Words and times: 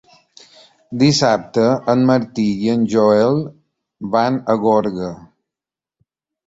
Dissabte 1.01 1.67
en 1.93 2.07
Martí 2.11 2.47
i 2.65 2.73
en 2.73 2.89
Joel 2.95 3.39
van 4.17 4.43
a 4.55 4.61
Gorga. 4.67 5.15